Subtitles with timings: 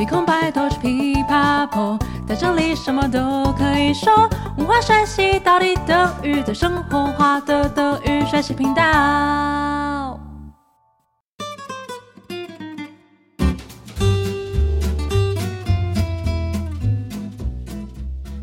[0.00, 4.30] 没空拜托去噼啪破，在这里什么都可以说。
[4.56, 9.89] 文化学习到底等于在生活化的德语学习频道。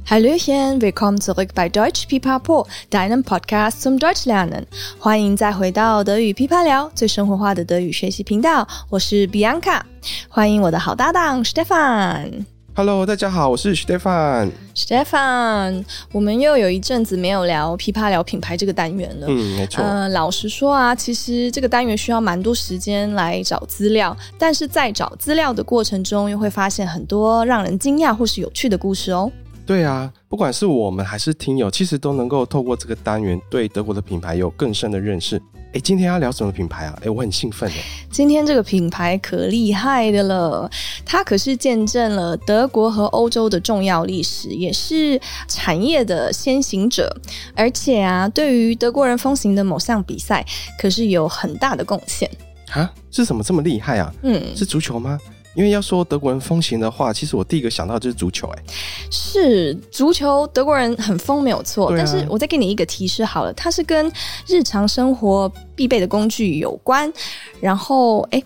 [0.10, 4.64] Hallöchen, willkommen zurück bei Deutsch Pipapo, deinem Podcast zum Deutsch lernen。
[4.98, 8.66] 欢迎再回到德语噼啪聊，最生活化的德语学习频道。
[8.90, 9.82] 我是 Bianca。
[10.30, 12.46] 欢迎我的好搭档 Stefan。
[12.74, 14.52] Hello，大家好，我是 Stefan。
[14.74, 19.28] Stefan，我们又有一阵子没有聊噼啪聊品牌这个单元了。
[19.30, 19.84] 嗯，没错。
[19.84, 29.30] 呃，老实说啊，其实这个单元需要蛮多时间来找资料，但是在找资料的过程中，又会发现很多让人惊讶或是有趣的故事哦。
[29.68, 35.36] 对啊，不管是我们还是听友，其实都能够透过这个单元对德国的品牌有更深的认识。
[35.74, 36.98] 哎，今天要聊什么品牌啊？
[37.04, 37.76] 哎，我很兴奋耶！
[38.10, 40.72] 今天这个品牌可厉害的了，
[41.06, 47.14] 它可是见证了德国和欧洲的重要历史，也是产业的先行者，
[47.54, 50.46] 而且啊，对于德国人风行的某项比赛，
[50.80, 52.32] 可是有很大的贡献。
[52.72, 52.90] 啊？
[53.12, 54.14] 是什么这么厉害啊？
[54.24, 55.20] 嗯，是足球吗？
[55.58, 58.64] 因为要说德国人风行的话，其实我第一个想到就是足球，哎，
[59.10, 61.90] 是足球，德国人很疯没有错。
[61.90, 64.10] 啊、但是我再给你一个提示好了，它是跟
[64.46, 67.12] 日常生活必备的工具有关。
[67.60, 68.42] 然后，哎，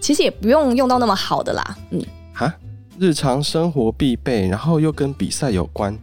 [0.00, 2.52] 其实也不用用到那么好的啦，嗯，哈，
[2.98, 5.96] 日常生活必备，然后又跟比赛有关。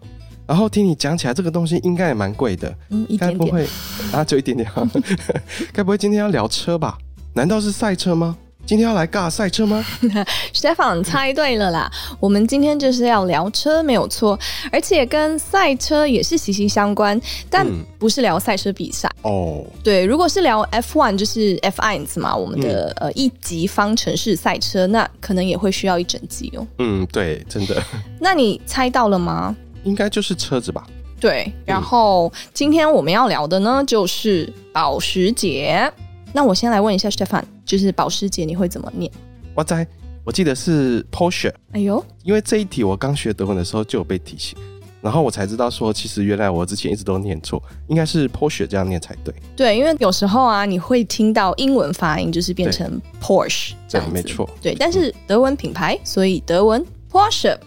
[0.47, 3.67] 然后听你讲起来，这个东西应该也蛮贵的，嗯，一点点，该不会
[4.14, 4.72] 啊，就一点点，
[5.73, 6.97] 该不会今天要聊车吧？
[7.34, 8.38] 难道是赛车吗？
[8.66, 9.86] 今天要来尬赛车吗？
[10.53, 14.39] Stefan 猜对了啦，我们今天就是要聊车，没有错，
[14.72, 17.19] 而且跟赛车也是息息相关，
[17.50, 17.67] 但
[18.00, 19.64] 不是聊赛车比赛哦。
[19.84, 26.66] 对，如果是聊 F1，就是 F1 嘛，我们的、嗯、呃一级方程式赛车，那可能也会需要一整集哦。
[26.78, 27.84] 嗯，对，真的。
[28.19, 29.53] 那你猜到了吗？
[29.84, 30.88] 应该就是车子吧。
[31.19, 35.91] 对，然后、嗯、今天我们要聊的呢，就是保时捷。
[36.31, 39.12] 那我先来问一下 Stefan，就是保时捷你会怎么念？
[39.56, 39.88] 我在，
[40.24, 41.53] 我记得是 Porsche。
[41.72, 44.57] 哎呦，因为这一题我刚学德文的时候就有被提醒，
[45.01, 49.34] 然后我才知道说，其实原来我之前一直都念错，应该是 Porsche 这样念才对。
[49.56, 54.50] 对，因为有时候啊，你会听到英文发音就是变成 Porsche 这样子，没错。
[54.62, 57.57] 对，但是德文品牌，所以德文 Porsche。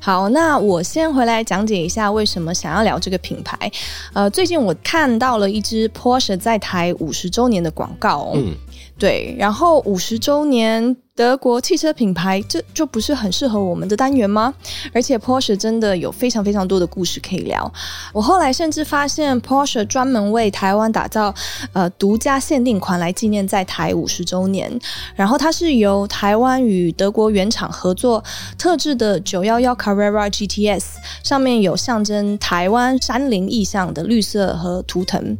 [0.00, 3.70] 好，那我先回来讲解一下为什么想要聊这个品牌。
[4.12, 8.32] 呃，最近我看到了一支 Porsche 在台五十周年的广告哦。
[8.36, 8.54] 嗯，
[8.98, 10.96] 对，然后五十周年。
[11.18, 14.54] 德国汽车品牌，这就不是很适合我们的单元吗？
[14.92, 17.72] 而且 Porsche 真的有非常非常多的故事可以聊。
[18.12, 21.34] 我后来甚至发现 Porsche 专门为台湾打造
[21.72, 24.70] 呃独家限定款来纪念在台五十周年。
[25.16, 28.22] 然后它是由台湾与德国原厂合作
[28.56, 30.84] 特制的911 Carrera GTS，
[31.24, 35.36] 上面有象征台湾山林意象的绿色和图腾。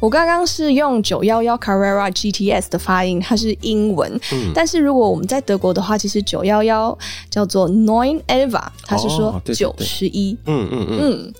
[0.00, 6.96] 我刚刚是用九幺幺 Carrera GTS 的发音，它是英文，嗯、但是如果我们在德国的话，其实九幺幺
[7.30, 10.36] 叫做 Nine Elva，它是说九十一。
[10.46, 10.98] 嗯嗯嗯。
[11.00, 11.32] 嗯，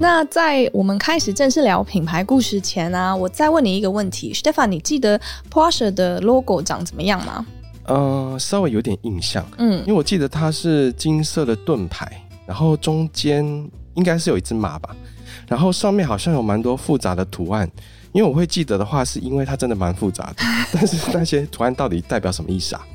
[0.00, 7.46] 那在我们开始正式聊品牌故事前呢、啊，我再问你一个问题，Stefan，你记得 Porsche 的 logo 长怎么样吗？
[7.84, 9.44] 呃，稍微有点印象。
[9.56, 12.06] 嗯，因为我记得它是金色的盾牌，
[12.46, 13.44] 然后中间
[13.94, 14.94] 应该是有一只马吧，
[15.46, 17.70] 然后上面好像有蛮多复杂的图案。
[18.12, 20.36] 因为我会记得的话，是因为它真的蛮复杂的，
[20.72, 22.86] 但是那些图案到底代表什么意思啊？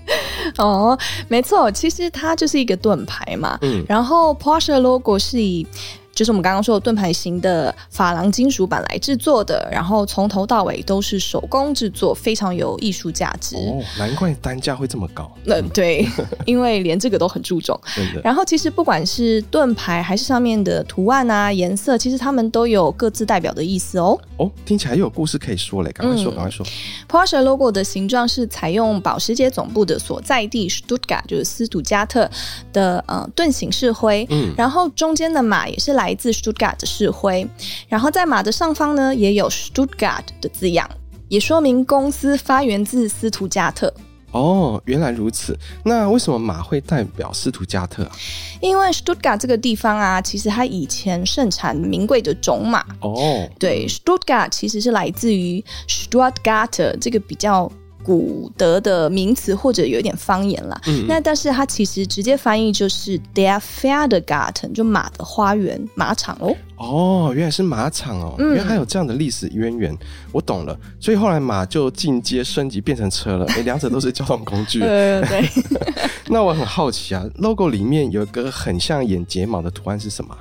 [0.57, 0.97] 哦，
[1.29, 3.57] 没错，其实它就是一个盾牌嘛。
[3.61, 5.65] 嗯，然后 Porsche logo 是以。
[6.13, 13.55] 就是我们刚刚说的盾牌型的珐琅金属板来制作的，然后从头到尾都是手工制作，非常有艺术价值。
[13.55, 15.31] 哦，难怪单价会这么高。
[15.45, 16.07] 嗯、呃，对，
[16.45, 17.79] 因为连这个都很注重。
[18.23, 24.15] 然后其实不管是盾牌还是上面的图案啊、颜色，其实它们都有各自代表的意思哦。
[24.37, 26.65] 哦，听起来又有故事可以说嘞，赶快说，赶、嗯、快说。
[27.09, 32.29] Porsche logo 的形状是采用保时捷总部的所在地 Stuttgart，就是斯图加特
[32.71, 34.27] 的呃盾形式徽。
[34.29, 34.53] 嗯。
[34.55, 36.02] 然后中间的马也是来。
[36.03, 37.47] 来自 Stuttgart 的市徽，
[37.87, 40.89] 然后在马的上方呢，也有 Stuttgart 的字样，
[41.29, 43.93] 也说明公司发源自斯图加特。
[44.31, 45.57] 哦，原来如此。
[45.85, 48.11] 那为什么马会代表斯图加特啊？
[48.59, 52.83] 因为 Stuttgart 这个地方啊，其实它以前盛产名贵的种马。
[52.99, 57.71] 哦，对，Stuttgart 其实是来自于 Stuttgart 这个比较
[58.03, 60.79] 古德的名词，或者有一点方言啦。
[60.87, 66.55] 嗯，那但是它其实直接翻译就是 Der Pferdegarten，就马的花园、马场哦。
[66.77, 69.97] 哦，原来是马场哦，嗯、原来还有这样的历史渊源，
[70.31, 70.77] 我懂了。
[70.99, 74.79] 所以后来马就进阶升级变成车了， 哎，两者都是交通工具。
[74.79, 75.49] 对对对。
[76.27, 80.35] 那我很好奇啊，logo 里面有一个很像眼睫毛的图案是什么？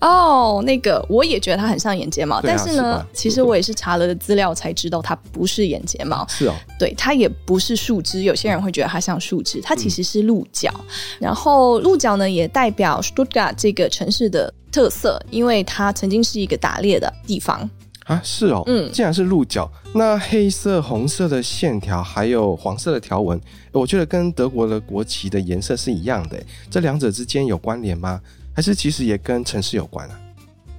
[0.00, 6.26] 哦，oh, 那个我也觉得它很像眼睫毛，啊、但是呢，是其实我也是查了资料才知道它不是眼睫毛。
[6.26, 8.22] 是哦，对，它也不是树枝。
[8.22, 10.72] 有些人会觉得它像树枝，它其实是鹿角。
[10.74, 10.84] 嗯、
[11.20, 17.68] 然后鹿角呢，也代表 Stuttgart 这个城市的特色，因为它曾经是一个打猎的地方
[18.06, 18.18] 啊。
[18.24, 23.38] 是哦，嗯，既然是鹿角，那黑色、红色的线条还有黄色的条纹，
[23.72, 26.42] 我觉得跟德国的国旗的颜色是一样的。
[26.70, 28.18] 这两者之间有关联吗？
[28.60, 30.20] 还是其实也跟城市有关啊？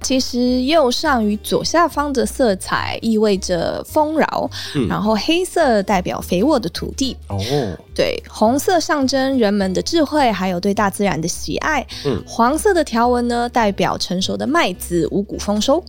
[0.02, 7.16] 其实右上与左下方的色彩意味着丰饶，嗯、然后黑色代表肥沃的土地。
[7.26, 7.40] 哦，
[7.92, 11.84] 对，红色象征人们的智慧，还有对大自然的喜爱。
[12.04, 15.84] 嗯，黄色的条纹呢，代表成熟的麦子，五谷丰收。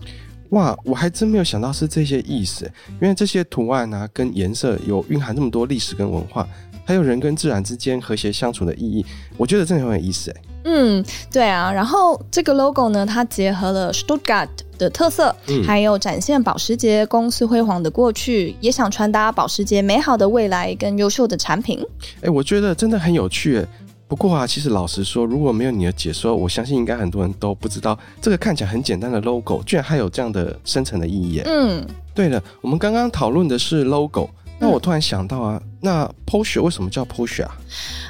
[0.49, 2.65] 哇，我还真没有想到是这些意思，
[2.99, 6.49] 因为这些图案啊，跟颜色有蕴含那么多历史跟文化，
[6.85, 9.05] 还有人跟自然之间和谐相处的意义，
[9.37, 10.41] 我觉得真的很有意思哎。
[10.63, 21.85] 嗯，对啊，然后这个 logo 呢，它结合了 Stuttgart 的特色，嗯，还有展现保时捷公司辉煌的过去，也想传达保时捷美好的未来跟优秀的产品。
[22.21, 23.65] 哎，我觉得真的很有趣。
[24.07, 31.41] 不过啊，其实老实说，如果没有你的解说，我相信应该很多人都不知道这个看起来很简单的 logo，居然还有这样的深层的意义。
[31.45, 31.83] 嗯，
[32.13, 34.29] 对了，我们刚刚讨论的是 logo。
[34.63, 37.57] 那我突然想到啊，那 Porsche 为什么叫 Porsche 啊？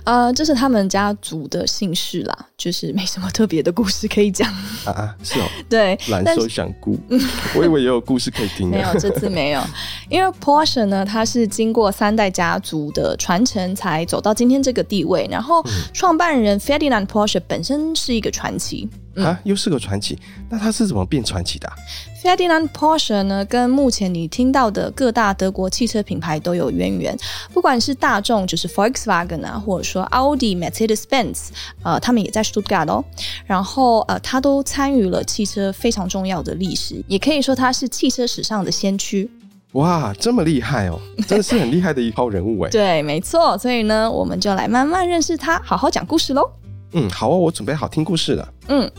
[0.05, 4.51] 呃，这是他们家族的姓氏啦，就是没什么特别的故事可以讲
[4.85, 7.27] 啊啊，是哦， 对，蓝瘦香菇，是
[7.57, 8.69] 我以为也有故事可以听。
[8.69, 9.61] 没有，这次没有，
[10.09, 15.63] 因为 Porsche 呢，它是经过三代家族的传承才走到今天这个地位，然后
[15.93, 18.87] 创办人 Ferdinand Porsche 本身是一个传奇。
[19.15, 20.17] 啊，又是个传奇，
[20.49, 21.75] 那他是怎么变传奇的啊
[22.23, 27.15] ？Ferdinand Porsche 呢，跟目前你听到的各大德国汽车品牌都有渊源，
[27.53, 31.49] 不管是大众就是 Volkswagen 啊，或者说 Audi、Mercedes-Benz，
[31.83, 33.03] 呃，他们也在 Stuttgart 哦。
[33.45, 39.29] 然后呃，他都参与了汽车非常重要的历史，也可以说他是汽车史上的先驱。
[39.73, 42.69] 哇，这么厉害哦， 真的是很厉害的一号人物哎。
[42.69, 46.49] 对，没错，所以呢，我们就来慢慢认识他，好好讲故事喽。
[46.93, 48.53] 嗯，好哦，我准备好听故事了。
[48.67, 48.89] 嗯，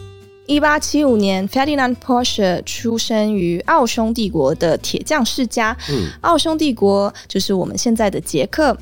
[0.46, 5.76] 一八七五年，Ferdinand Porsche 出生于奥匈帝国的铁匠世家。
[5.88, 8.76] 嗯，奥匈帝国就是我们现在的捷克。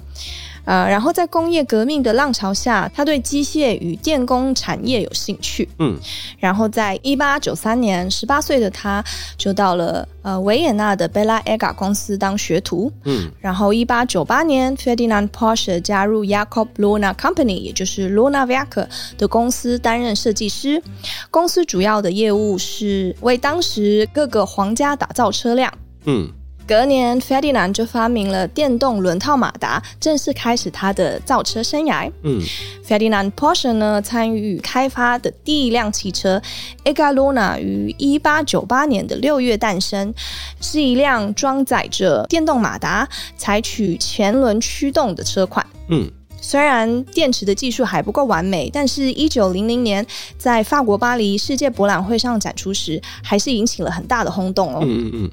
[0.64, 5.68] 呃，然后在工业革命的浪潮下，他对机械与电工产业有兴趣。
[5.78, 5.98] 嗯，
[6.38, 9.04] 然后在一八九三年，十八岁的他
[9.36, 12.92] 就到了呃维也纳的贝拉埃嘎公司当学徒。
[13.04, 18.86] 嗯，然后一八九八年，Ferdinand Porsche 加入 Jakob Lohner Company，也就是 Lohner Werke
[19.18, 20.82] 的公司担任设计师。
[21.30, 25.72] 公司主要的业务是为当时各个皇家打造车辆。
[26.04, 26.30] 嗯。
[26.66, 32.10] 隔年，Ferdinand 就发明了电动轮套马达，正式开始他的造车生涯。
[32.22, 32.40] 嗯
[32.86, 36.40] ，Ferdinand Porsche 呢，参与开发的第一辆汽车
[36.84, 40.14] Edgar Lohner 于一八九八年的六月诞生，
[40.60, 45.66] 是一辆装载着电动马达、采取前轮驱动的车款。
[45.88, 46.10] 嗯，
[46.40, 50.06] 虽然电池的技术还不够完美，但是一九零零年
[50.38, 54.80] 在法国巴黎世界博览会上展出时，还是引起了很大的轰动哦。
[54.82, 55.30] 嗯嗯嗯。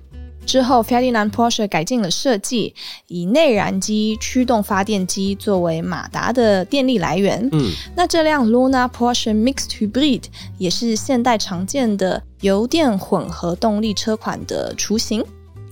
[0.49, 2.73] 之后，Ferdinand Porsche 改进了设计，
[3.05, 7.47] 以内燃机驱动发电机作为马达的电力来源。
[7.51, 10.23] 嗯，那这辆 Lohner Porsche Mixed Hybrid
[10.57, 15.23] 也是现代常见的油电混合动力车款的雏形。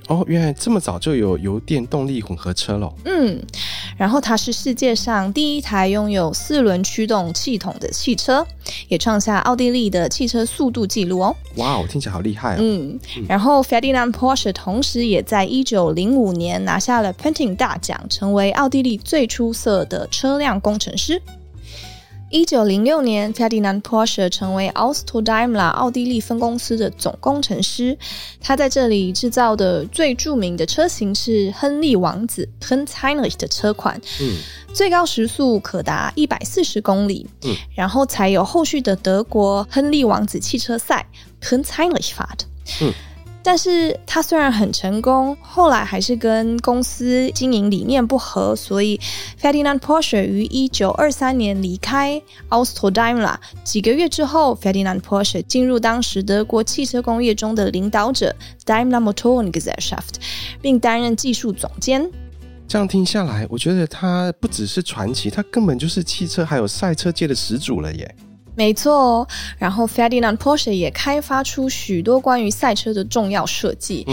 [0.07, 2.91] 哦，原来这么早就有油电动力混合车了。
[3.03, 3.37] 嗯，
[3.97, 8.45] 然后它是世界上第一台拥有四轮驱动系统的汽车，
[8.87, 11.35] 也创下奥地利的汽车速度纪录哦。
[11.57, 12.59] 哇，哦听起来好厉害哦。
[12.61, 21.21] 嗯，然后 Ferdinand Porsche 同时也在一九零五年拿下了 Painting 大奖，成为奥地利最出色的车辆工程师。
[22.29, 27.97] 一九零六年，Ferdinand Porsche 成为 Austro Daimler 奥地利分公司的总工程师。
[28.41, 34.35] 他在这里制造的最著名的车型是亨利王子 Prinz Heinrich 的车款，嗯，
[34.73, 41.07] 最高时速可达一百四十公里，嗯，然后才有后续的德国亨利王子汽车赛
[41.41, 42.41] Prinz Heinrich Fahrt，
[42.81, 42.93] 嗯。
[43.47, 48.99] 但是他虽然很成功，后来还是跟公司经营理念不合，所以
[49.41, 53.37] Ferdinand Porsche 于一九二三年离开 Austro Daimler。
[53.63, 58.35] 几个月之后，Ferdinand Porsche 进入当时德国汽车工业中的领导者
[58.65, 60.15] Daimler Motorengesellschaft，
[60.61, 62.11] 并担任技术总监。
[62.67, 68.15] 这样听下来，我觉得他不只是传奇，他根本就是汽车还有赛车界的始祖了耶。
[68.57, 69.27] 没错哦，
[69.59, 74.03] 然后 Ferdinand Porsche 也开发出许多关于赛车的重要设计，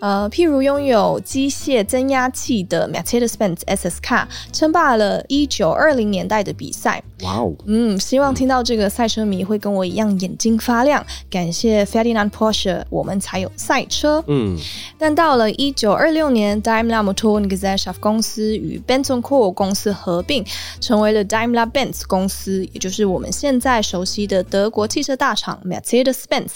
[0.00, 7.02] 呃，譬如拥有机械增压器的 Mercedes-Benz SS Car 称霸了一九二零年代的比赛。
[7.22, 14.24] 哇哦，嗯，希望听到这个赛车迷会跟我一样眼睛发亮，感谢 Ferdinand Porsche，我们才有赛车。
[14.26, 14.56] 嗯，
[14.96, 20.42] 但到了一九二六年，Daimler Motorengesellschaft 公司与 Benz & Co 公司合并，
[20.80, 23.80] 成为了 Daimler-Benz 公司，也就是我们现在。
[23.90, 26.50] 熟悉的德国汽车大厂 Mercedes-Benz，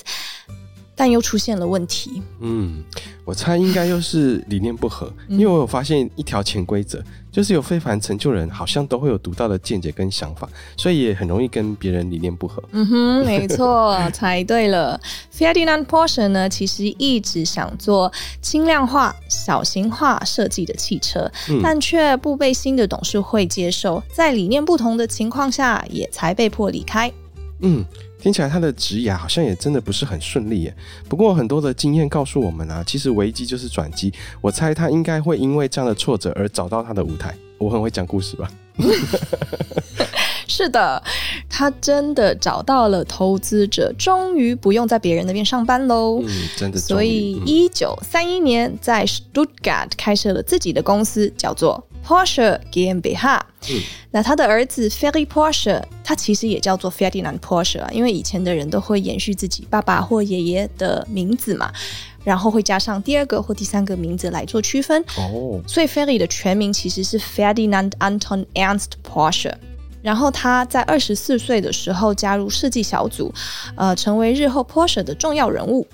[0.95, 2.23] 但又出现了问题。
[2.41, 2.83] 嗯，
[3.25, 12.63] 我猜应该又是理念不合，因为我有发现一条潜规则，就是有非凡成就人好像都会有独到的见解跟想法，所以也很容易跟别人理念不合。
[12.73, 15.01] 嗯哼，没错，猜对了。
[15.37, 27.13] Ferdinand Porsche 呢，其实一直想做轻量化、小型化设计的汽车，嗯、但却不被新的董事会接受，在理念不同的情况下，也才被迫离开。
[27.61, 27.85] 嗯，
[28.19, 30.77] 听起来他的职涯好像也真的不是很顺利耶。
[31.09, 34.13] 不过很多的经验告诉我们啊，其实危机就是转机。
[34.41, 37.35] 我猜他应该会因为这样的挫折而找到他的舞台。
[37.59, 38.51] 我很会讲故事吧？
[40.47, 41.03] 是的，
[41.49, 46.21] 他真的找到了投资者，终于不用在别人那边上班喽。
[46.23, 46.79] 嗯，真的。
[46.79, 53.41] 所以一九三一年在 Stuttgart 开设了自己的公司，叫做 Porsche GmbH。
[53.71, 61.73] 嗯，那他的儿子 Ferry Porsche，他其实也叫做 Ferdinand Porsche 啊，因为以前的人都会延续自己爸爸或爷爷的名字嘛，
[62.23, 65.03] 然后会加上第二个或第三个名字来做区分。
[65.17, 69.55] 哦，所以 Ferry 的全名其实是 Ferdinand Anton Ernst Porsche。
[70.05, 73.33] 然后他在二十四岁的时候加入设计小组，
[73.75, 75.87] 呃，成为日后 Porsche 的重要人物。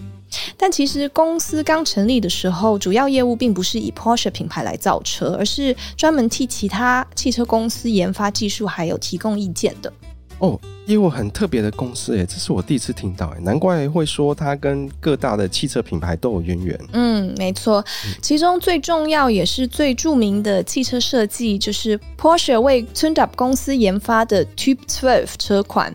[0.57, 9.93] 但其实公司刚成立的时候，主要业务并不是以 Porsche 品牌来造车，而是专门替其他汽车公司研发技术，还有提供意见的。
[10.41, 16.81] 哦，业务很特别的公司诶，这是我第一次听到诶，难怪会说它跟各大的汽车品牌都有渊源。
[16.93, 17.85] 嗯，没错，
[18.21, 25.95] 其中最重要也是最著名的汽车设计，就是 Porsche 为 Tundup 公司研发的 Typ 12车款，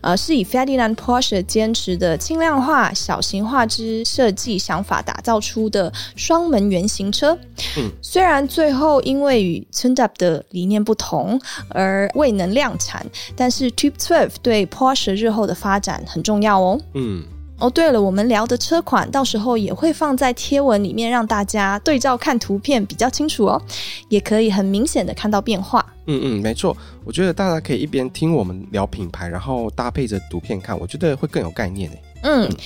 [0.00, 7.36] 呃，是以 Ferdinand Porsche 坚持的轻量化、小型化之设计想法打造出的双门原型车。
[7.78, 11.40] 嗯，虽然最后因为与 Tundup 的理念不同
[11.70, 16.80] 而未能量产，但是 Typ 12对 Porsche 日后的发展很重要哦。
[16.94, 17.24] 嗯，
[17.58, 23.62] 哦，对了，我们聊的车款到时候也会放在贴文里面，让大家对照看图片比较清楚哦，
[24.08, 25.84] 也可以很明显的看到变化。
[26.06, 32.02] 嗯嗯，没错，我觉得大家可以一边听我们聊品牌，然后搭配着图片看，我觉得会更有概念诶。
[32.22, 32.48] 嗯。
[32.48, 32.56] 嗯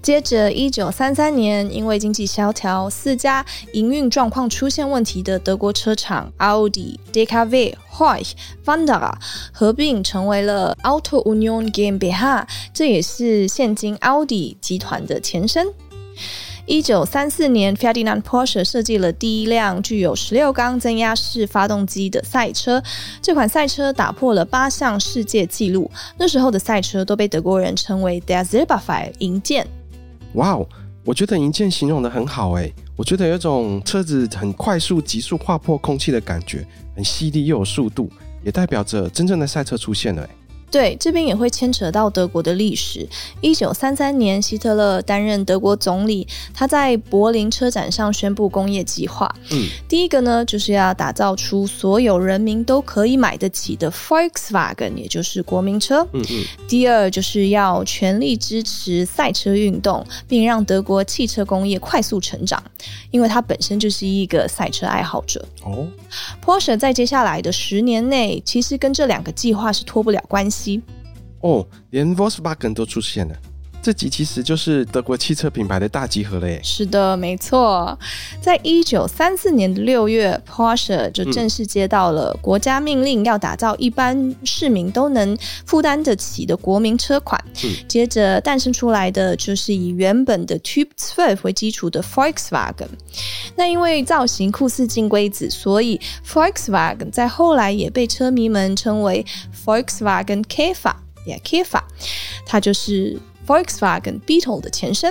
[0.00, 8.32] 接着，一九三三年，因为经济萧条，四家营运状况出现问题的德国车厂奥迪、DKW、Horch、
[8.64, 9.12] Wanderer
[9.52, 15.66] 合并成为了 Auto Union GmbH，这也是现今 Audi 集团的前身。
[16.64, 22.82] 一九三四年，Ferdinand Porsche 设计了第一辆具有十六缸增压式发动机的赛车，
[23.20, 25.90] 这款赛车打破了八项世界纪录。
[26.18, 29.66] 那时候的赛车都被德国人称为 d e r z i b e r f e i 银箭。
[30.34, 30.68] 哇哦，
[31.04, 38.10] 我觉得银剑形容的很好诶，我觉得有种车子很快速、急速划破空气的感觉，很犀利又有速度，
[38.44, 40.28] 也代表着真正的赛车出现了诶。
[40.70, 43.08] 对，这边也会牵扯到德国的历史。
[43.40, 49.34] 一九三三年，希特勒担任德国总理，他在柏林车展上宣布工业计划。
[49.50, 56.06] 嗯，第一个呢，就是要打造出所有人民都可以买得起的 Volkswagen，也就是国民车。
[56.12, 56.44] 嗯嗯。
[56.68, 62.62] 第二，就是要全力支持赛车运动，并让德国汽车工业快速成长，
[63.10, 65.42] 因为他本身就是一个赛车爱好者。
[65.64, 65.86] 哦
[66.44, 70.57] ，Porsche 在接下来的十年内，其实跟这两个计划是脱不了关系。
[71.40, 73.36] 哦，连 Volkswagen 都出现了。
[73.80, 76.60] 这集其实就是德国汽车品牌的大集合了耶。
[76.62, 77.98] 是的，没错。
[78.40, 87.42] 在一九三四年的六月，Porsche 就正式接到了国家命令，要打造一般市民都能负担得起的国民车款。
[87.64, 92.88] 嗯、接着诞生出来的就是以原本的 Typ 12为基础的 Volkswagen。
[93.56, 99.24] 那因为造型酷似金龟子，所以 Volkswagen 在后来也被车迷们称为
[99.64, 100.94] Volkswagen Käfer。
[101.24, 101.82] 也 Käfer，
[102.44, 103.18] 它就是。
[103.48, 105.10] Volkswagen Beetle 的前身，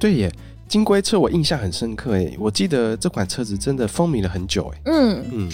[0.00, 0.32] 对耶，
[0.66, 4.80] 金龟车我印象很深刻诶，我记得这款车子真的风靡了很久诶。
[4.86, 5.48] 嗯嗯，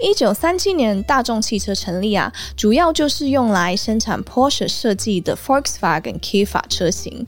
[0.00, 7.24] 一九三七年大众汽车成立啊，主要就是用来生产 Porsche 设计的 Volkswagen Kifa 车型，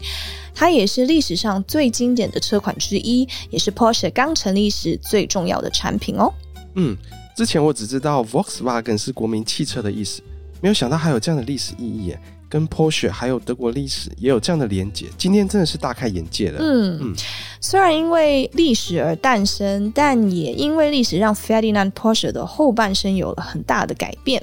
[0.53, 6.35] 它也是历史上最经典的车款之一，也是 Porsche 刚成立时最重要的产品哦。
[6.75, 6.97] 嗯，
[7.37, 10.21] 之前我只知道 Volkswagen 是国民汽车的意思，
[10.61, 12.21] 没有想到还有这样的历史意义耶。
[12.49, 16.59] 跟 Porsche 还有德国历史也有这样的连结，今天真的是大开眼界了。
[16.61, 17.15] 嗯嗯，
[17.61, 24.43] 虽然因为历史而诞生，但也因为历史让 Ferdinand Porsche 的后半生有了很大的改变。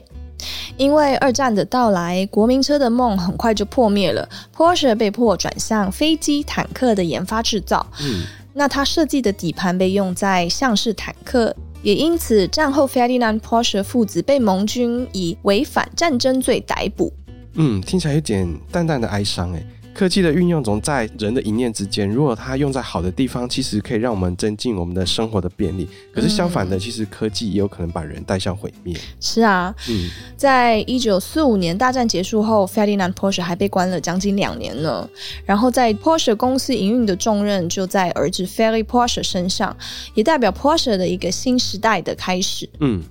[0.78, 7.88] 因为二战的到来，国民车的梦很快就破灭了，Porsche 被迫转向飞机、坦克的研发制造。
[8.02, 17.12] 嗯，那他设计的底盘被用在像是坦克，也因此战后 Ferdinand Porsche 父子被盟军以违反战争罪逮捕。
[17.56, 19.66] 嗯，听起来有点淡淡的哀伤哎。
[19.94, 25.88] 科技的运用总在人的一念之间，如果它用在好的地方，其实可以让我们增进我们的生活的便利。
[26.14, 28.94] 可是相反的，嗯、其实科技也有可能把人带向毁灭。
[29.22, 35.10] 是啊，嗯，在一九四五年大战结束后，Ferdinand Porsche 还被关了将近两年呢。
[35.46, 39.74] 然后在 Porsche 公司营运的重任就在儿子 Ferry Porsche 身上，
[40.14, 42.70] 也代表 Porsche 的一个新时代的开始。
[42.82, 43.02] 嗯。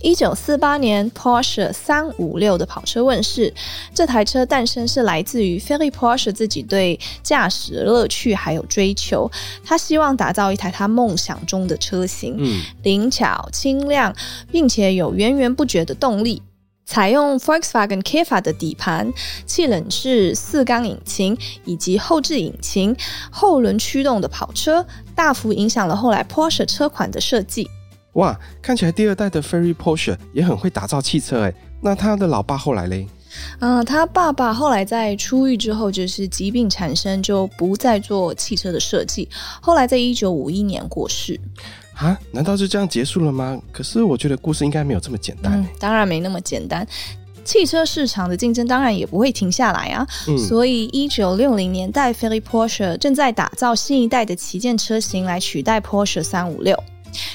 [0.00, 3.52] 一九四八年，Porsche 三五六的跑车问世。
[3.92, 9.30] 这台车诞生是来自于 Ferry Porsche 自己对驾驶乐趣还有追求。
[9.64, 14.14] 他希望打造一台他梦想中的车型，嗯，灵巧、轻量，
[14.52, 16.40] 并且有源源不绝的动力。
[16.86, 19.12] 采用 Volkswagen Käfer 的底盘、
[19.44, 21.36] 气冷式四缸引擎
[21.66, 22.96] 以及后置引擎、
[23.30, 27.68] 后轮驱动的跑车，大幅影响了后来 Porsche 车款的设计。
[28.14, 31.54] 哇，看起来第二代的 Ferry Porsche 也很会打造汽车诶。
[31.80, 33.06] 那他的老爸后来嘞？
[33.60, 39.28] 嗯，他爸爸后来在出狱之后，就是疾病缠身，就不再做汽车的设计。
[39.60, 41.38] 后来在一九五一年过世。
[41.94, 42.18] 啊？
[42.32, 43.60] 难道就这样结束了吗？
[43.70, 45.52] 可是我觉得故事应该没有这么简单。
[45.60, 46.86] 嗯，当然没那么简单。
[47.44, 50.06] 汽车市场的竞争当然也不会停下来啊。
[50.26, 56.76] 嗯，所以一九六零年代，Ferry Porsche 正在打造新一代的旗舰车型来取代 Porsche 三五六。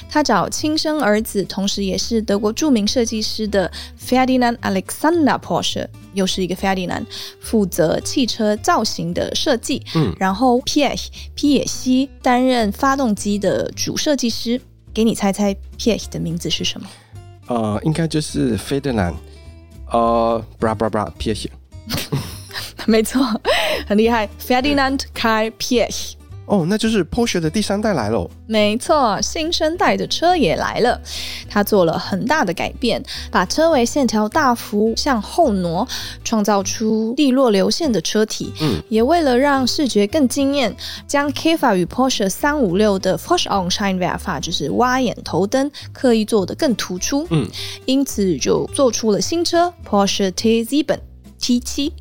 [0.08, 7.04] 他找亲生儿子，同时也是德国著名设计师的 Ferdinand Alexander Porsche，又是一个 Ferdinand，
[7.40, 9.82] 负责汽车造型的设计。
[9.94, 14.60] 嗯，然后 Piech 皮耶西担任发动机的主设计师。
[14.92, 16.88] 给你猜猜 Pierre 的名字是什么？
[17.48, 19.14] 呃，应该就是 Ferdinand，
[19.90, 21.48] 呃，bra bra bra Pierre。
[22.86, 23.20] 没错，
[23.88, 26.12] 很厉害，Ferdinand Karl Piech。
[26.46, 28.30] 哦，那就是 Porsche 的第三代来喽。
[28.46, 31.00] 没错，新生代的车也来了。
[31.48, 35.86] 它做了很大的改变，把车尾线条大幅向后挪，
[36.22, 38.52] 创造出利落流线的车体。
[38.60, 40.74] 嗯，也为了让视觉更惊艳，
[41.06, 47.26] 将 Käfer 与 Porsche 三五六的 Froschaugenscheinwerfer 就是挖眼头灯，刻意做得更突出。
[47.30, 47.48] 嗯，
[47.86, 50.98] 因此就做出了新车 Porsche T7
[51.40, 51.92] T7。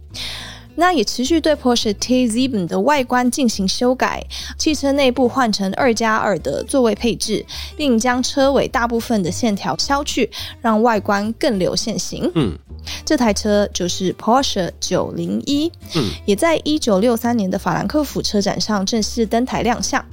[0.76, 4.26] 那也持续对 Porsche T7 的外观进行修改，
[4.58, 7.46] 汽车内部换成二加二的座位配置，
[7.78, 10.30] 并将车尾大部分的线条削去，
[10.62, 12.32] 让外观更流线型。
[12.36, 12.58] 嗯，
[13.06, 20.04] 这台车就是 Porsche 901，嗯，也在一九六三年的法兰克福车展上正式登台亮相。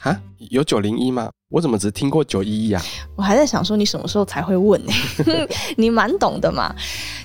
[0.00, 1.30] 啊，有901吗？
[1.54, 2.82] 我怎么只听过九一一啊？
[3.14, 4.92] 我还在想说你什么时候才会问呢？
[5.78, 6.74] 你蛮懂的嘛。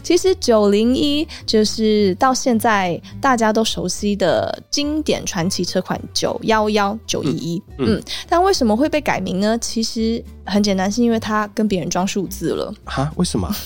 [0.04, 7.64] 其实九零一就是到现在大家都熟悉的经典传奇车款九幺幺、九一一。
[7.80, 9.58] 嗯，嗯，但为什么会被改名呢？
[9.58, 12.72] 其实很简单，是因为它跟别人装数字了。
[12.86, 13.12] 哈？
[13.16, 13.50] 为什么？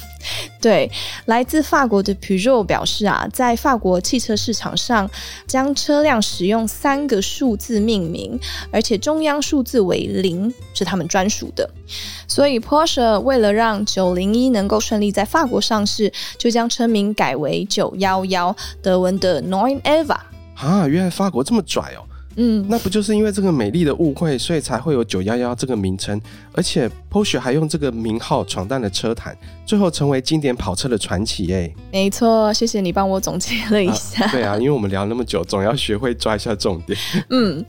[0.61, 0.89] 对，
[1.25, 5.09] 来自法国的 Peugeot 表示啊，在法国汽车市场上，
[5.45, 8.39] 将车辆使用三个数字命名，
[8.71, 11.69] 而且中央数字为零，是他们专属的。
[12.27, 20.17] 所以 Porsche 为了让901能够顺利在法国上市，就将车名改为911，德文的 Nine Eva。
[20.55, 22.05] 啊，原来法国这么拽哦。
[22.35, 26.19] 嗯，那不就是因为这个美丽的误会，所以才会有九幺幺这个名称，
[26.53, 31.53] 而且 Porsche 还用这个名号闯荡了车坛，最后成为经典跑车的传奇。
[31.53, 34.25] 哎，没错，谢谢你帮我总结了一下。
[34.25, 36.97] 啊对啊，因为我们聊那么久，总要学会抓一下重点。
[37.29, 37.63] 嗯，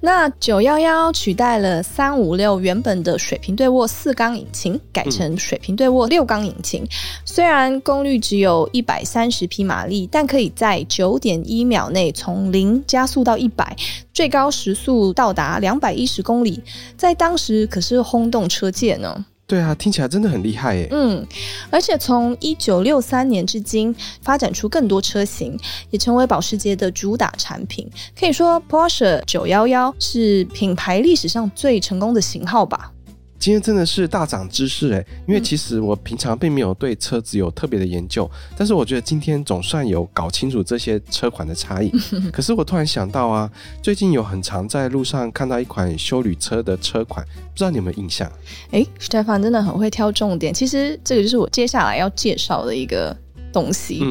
[0.00, 6.82] 那九幺幺取代了三五六原本的水平对卧四缸引擎，改成水平对卧六缸引擎。
[6.82, 6.88] 嗯、
[7.24, 13.76] 虽然功率只有一百三十匹马力，但可以在九点一秒内从零加速到一百。
[14.18, 16.60] 最高时速到达两百一十公里，
[16.96, 19.24] 在当时可是轰动车界呢。
[19.46, 20.88] 对啊，听起来真的很厉害耶。
[20.90, 21.24] 嗯，
[21.70, 25.56] 而且从一九六三年至今，发展出更多车型，
[25.90, 27.88] 也成为保时捷的主打产品。
[28.18, 32.90] 可以说，Porsche 911是品牌历史上最成功的型号吧。
[33.38, 41.90] 今天真的是大涨知识诶，因为其实我平常并没有对车子有特别的研究，嗯、但是我觉得今天总算有搞清楚这些车款的差异。
[42.32, 43.50] 可是我突然想到啊，
[43.82, 48.30] 最近有很常在路上看到一款修旅车的车款，不知道你有没有印象？
[48.72, 50.52] 诶，Stephan 真的很会挑重点。
[50.52, 53.16] 其实这个就是我接下来要介绍的一个。
[53.52, 54.02] 东西，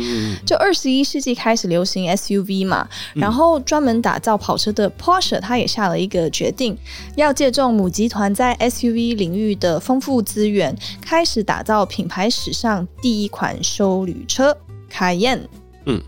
[0.46, 6.78] 就二十一世纪开始流行 SUV 嘛，然后专门打造跑车的 Porsche，他也下了一个决定，
[7.16, 14.56] 要借重母集团在 SUV 领域的丰富资源，开始打造品牌史上第一款休旅车
[14.92, 15.42] Cayenne。
[15.86, 16.02] 嗯，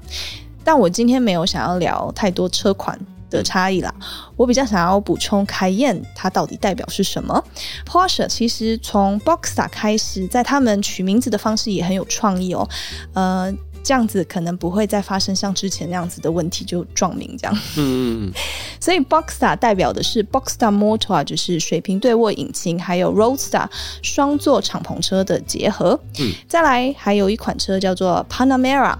[0.63, 3.93] 但我今天没有想要聊太多车款的差异啦，
[4.35, 7.43] 我比较想要补充 Cayenne 它到底代表是什么
[7.85, 12.67] ？Porsche 其实从 Boxster 开始，在他们取名字的方式也很有创意哦，
[13.13, 17.55] 呃，这样子可能不会再发生像之前那样子的问题，就撞名这样。
[17.77, 18.33] 嗯嗯嗯。
[18.79, 23.67] 所以 Boxstar 代表的是 Boxstar Motor，就是水平对卧引擎，还有 Roadster
[24.01, 25.99] 双座敞篷车的结合。
[26.19, 26.31] 嗯。
[26.47, 28.95] 再来还有一款车叫做 Panamera。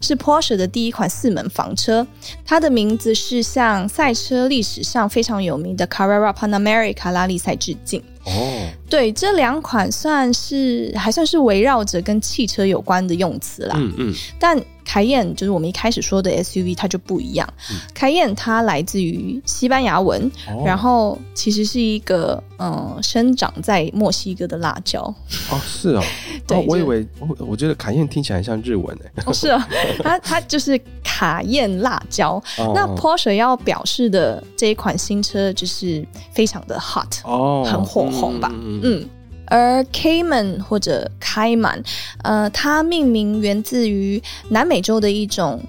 [0.00, 2.06] 是 Porsche 的第一款四门房车，
[2.44, 8.02] 它的名字是向赛车历史上非常有名的 Carrera Panamerica 拉力赛致敬。
[8.26, 13.74] 哦，对，这两款算是还算是围绕着跟汽车有关的用词啦。
[13.78, 14.58] 嗯嗯，但。
[14.84, 17.48] 凯宴就是我们一开始说的 SUV，它就不一样。
[17.94, 25.02] 凯宴、嗯、它来自于西班牙文，哦、然后其实是一个嗯生长在墨西哥的辣椒。
[25.50, 26.02] 哦，是哦，
[26.46, 29.04] 对哦，我以为我我觉得凯宴听起来像日文呢。
[29.26, 29.68] 哦，是啊，
[30.02, 32.42] 它它就是卡宴辣椒。
[32.58, 38.50] 哦、那 Porsche 要表示的这一款新车就是非常的 hot，哦，很火红吧？
[38.52, 38.80] 嗯。
[38.84, 39.08] 嗯
[39.46, 41.82] 而 Cayman 或者开满，
[42.22, 45.62] 呃，它命名源自于南美洲的一种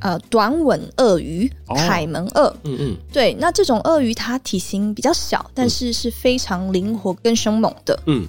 [0.00, 2.54] 呃短吻鳄鱼——凯门鳄。
[2.64, 7.98] 嗯嗯，对，那这种鳄鱼它体型比较小，但是是非常灵活跟凶猛的。
[8.06, 8.26] 嗯，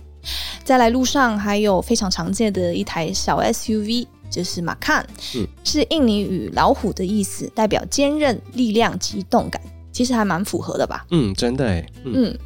[0.64, 5.04] 再来路上还有非常常见的一台小 SUV，就是 Macan，
[5.36, 9.62] 嗯，是印尼语“老虎”的意思，代表坚韧、力量及动感。
[9.92, 11.06] 其实还蛮符合的吧？
[11.12, 11.86] 嗯，真的哎。
[12.04, 12.38] 嗯，嗯，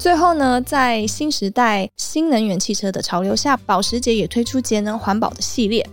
[0.00, 5.86] 最后呢，在新时代新能源汽车的潮流下，保时捷也推出节能环保的系列。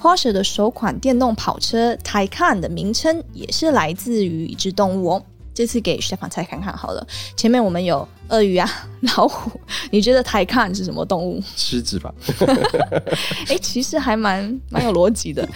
[0.00, 5.22] Porsche 的首款电动跑车 Taycan 的名称也是来自于一只动物哦。
[5.54, 7.06] 这次给 Stephan 猜看看好了。
[7.36, 8.68] 前面我们有鳄鱼啊、
[9.16, 9.52] 老虎，
[9.92, 11.40] 你觉得 Taycan 是什么动物？
[11.54, 12.12] 狮子吧。
[13.46, 15.48] 哎，其实还蛮蛮有逻辑的，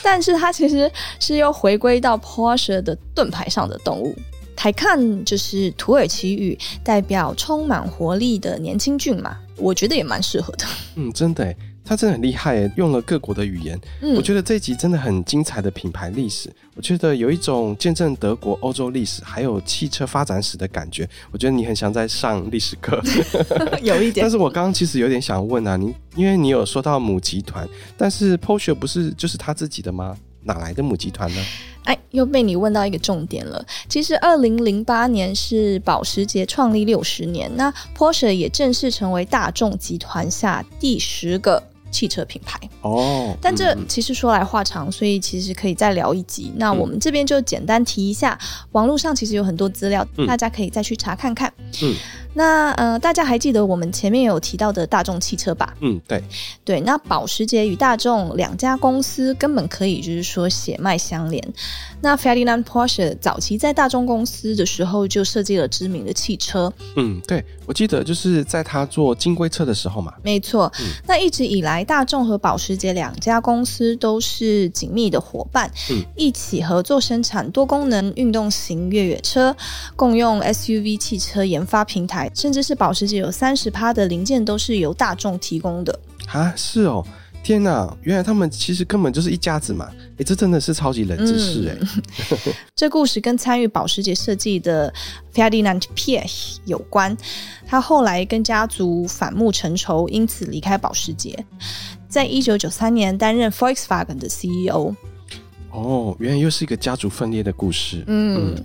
[0.00, 4.14] 但是它其实是又回归到 Porsche 的盾牌上的动物。
[4.62, 10.64] Taycan 就是土耳其语，代表充满活力的年轻骏马，我觉得也蛮适合的。
[10.94, 11.52] 嗯，真的，
[11.84, 13.76] 他真的很厉害，用了各国的语言。
[14.02, 21.08] 嗯，我觉得这一集真的很精彩的品牌历史，我觉得有一种见证德国、欧洲历史还有汽车发展史的感觉。
[21.32, 23.02] 我觉得你很想在上历史课，
[23.82, 24.22] 有一点。
[24.22, 30.16] 但是我刚刚其实有点想问啊，你因为你有说到母集团，但是 Porsche 不是就是他自己的吗？
[30.44, 31.44] 哪来的母集团呢？
[31.84, 33.64] 哎，又被你问到一个重点了。
[33.88, 42.58] 其实，二零零八年是保时捷创立六十年，那 Porsche 也正式成为大众集团下第十个汽车品牌。
[42.80, 46.52] 哦，但这其实说来话长，所以其实可以再聊一集。
[46.56, 48.36] 那我们这边就简单提一下，
[48.72, 51.52] 网络上其实有很多资料，大家可以再去查看看。
[51.82, 51.94] 嗯。
[52.34, 55.76] 那呃，大家还记得我们前面有提到的大众汽车吧？
[55.80, 56.24] 嗯，对，
[56.64, 56.80] 对。
[56.80, 61.46] 那保时捷与大众两家公司根本可以就是说血脉相连。
[62.00, 66.72] 那 Ferdinand Porsche 早期在大众公司的时候就设计了知名的汽车。
[66.96, 70.12] 嗯，对，我记得就是在他做金龟车的时候嘛。
[70.22, 70.70] 没错。
[70.78, 79.56] 嗯，那一直以来，大众和保时捷两家公司都是紧密的伙伴，嗯，一起合作生产多功能运动型越野车，
[79.96, 82.30] 共用 SUV 汽车研发平台。
[82.34, 85.98] 甚至是保时捷有三十趴的零件都是由大众提供的
[86.30, 86.52] 啊！
[86.54, 87.02] 是哦，
[87.42, 89.90] 天哪，原来他们其实根本就是一家子嘛！
[90.16, 91.76] 哎，这真的是超级冷知识哎。
[91.80, 94.92] 嗯、 这故事跟参与保时捷设计的
[95.34, 97.16] Ferdinand Piech 有关，
[97.66, 101.44] 他后来跟家族反目成仇，因此离开保时捷，
[102.08, 104.94] 在一九九三年担任 Volkswagen 的 CEO。
[105.72, 108.04] 哦，原来又是一个家族分裂的故事。
[108.06, 108.64] 嗯，嗯，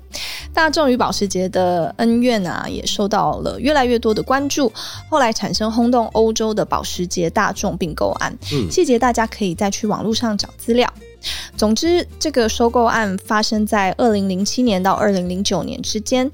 [0.53, 4.71] 大众与保时捷的恩怨啊，也受到了越来越多的关注。
[5.09, 10.91] 后来产生轰动欧洲的保时捷大众并购案，嗯，细节大家可以再去网络上找资料。
[11.55, 16.29] 总之，这个收购案发生在二零零七年到二零零九年之间。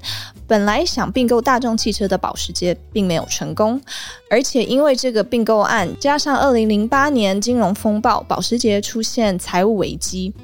[0.46, 3.80] 本来想并购大众汽车的保时捷并没有成功，
[4.28, 10.34] 而且因为这个并购案，加上二零零八年金融风暴，保时捷出现财务危机。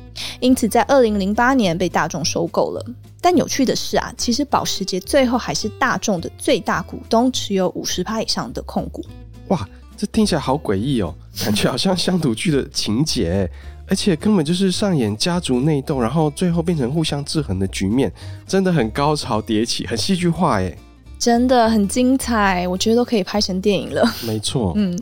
[0.40, 2.84] 因此在二零零八年被大众收购了。
[3.20, 9.04] 但有趣的是啊，其实保时捷最后还是大众的最大股东，持有五十趴以上的控股。
[9.48, 13.50] 哇，这听起来好诡异哦，感觉好像乡土剧的情节，
[13.86, 18.10] 而且根本就是上演家族内斗，然后最后变成互相制衡的局面，
[18.46, 20.78] 真的很高潮迭起，很戏剧化耶，
[21.20, 24.02] 真的很精彩，我觉得都可以拍成电影了。
[24.26, 24.98] 没错，嗯，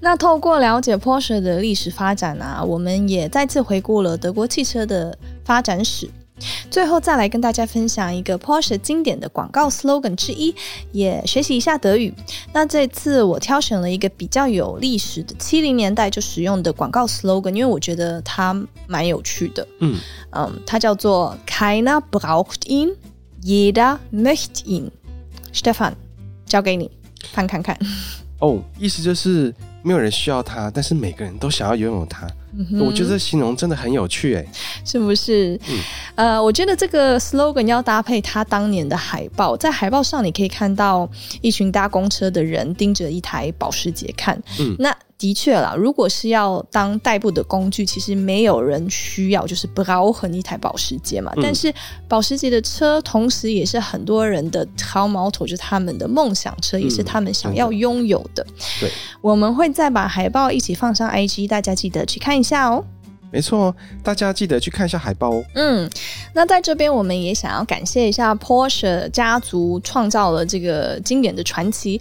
[0.00, 6.08] 那透过了解 Porsche 的历史发展啊，我们也再次回顾了德国汽车的发展史。
[6.68, 10.54] 最后再来跟大家分享一个 Porsche 经典的广告 slogan 之一，
[10.92, 12.12] 也学习一下德语。
[12.52, 18.52] 那这次我挑选了一个比较有历史的七零年代就使用的广告 slogan，因为我觉得它
[18.86, 19.66] 蛮有趣的。
[19.78, 19.96] 嗯
[20.32, 24.90] 嗯，它叫做 Keiner braucht ihn，jeder möchte ihn。
[25.54, 25.92] Stefan，
[26.44, 26.90] 交给你，
[27.32, 27.78] 看看看。
[28.40, 32.26] 哦，意思就是没有人需要它，但是每个人都想要拥有它。
[32.56, 34.46] 嗯、我觉得这形容真的很有趣，哎，
[34.84, 35.58] 是不是？
[35.68, 35.78] 嗯，
[36.16, 41.08] 呃，我觉得这个 slogan 要搭配他当年的海报，在海报上你可以看到
[41.40, 44.40] 一群搭公车的人盯着一台保时捷看。
[44.58, 44.94] 嗯，那。
[45.16, 51.32] 的确啦，如果是要当代步的工具，其实没有人需要，就是 brauchen 一台保时捷嘛。
[51.36, 51.72] 嗯、但是
[52.08, 58.44] 保时捷的车，同时也是很多人的 Traumauto，就是他们的梦想车，嗯、也是他们想要拥有的。
[58.80, 62.84] 对，我们会再把海报一起放上 IG，大家记得去看一下哦。
[63.30, 65.44] 没错，大家记得去看一下海报哦。
[65.54, 65.90] 嗯，
[66.34, 72.00] 那在这边我们也想要感谢一下 Porsche 家族创造了这个经典的传奇，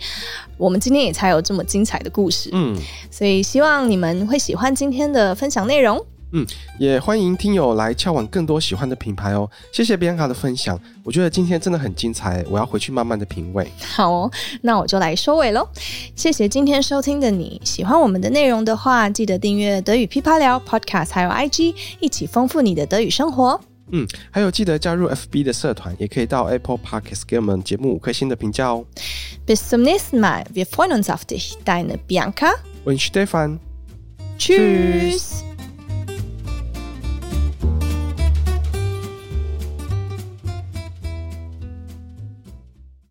[0.58, 2.50] 我们今天也才有这么精彩的故事。
[2.52, 2.76] 嗯，
[3.12, 6.04] 所以希望你们会喜欢今天的分享内容。
[6.36, 6.44] 嗯，
[6.80, 9.48] 也欢迎听友来敲碗更多喜欢的品牌哦。
[9.72, 13.72] 谢谢 Bianca 的分享，我觉得今天真的很精彩，我要回去慢慢的品味。
[13.80, 14.32] 好哦，
[14.64, 15.70] 那我就来收尾喽。
[16.16, 23.62] 谢谢今天收听的你，喜欢我们的内容的话，记得订阅德语噼啪聊 Podcast，还有 IG，一起丰富你的德语生活。
[23.96, 28.84] 嗯，还有记得加入 FB 的社团，也可以到 Apple Podcast 给我们节目五颗星的评价哦。
[29.46, 32.54] Bis zum nächsten Mal, wir freuen uns auf dich, deine Bianca
[32.86, 33.60] und Stefan.
[34.40, 35.44] Tschüss.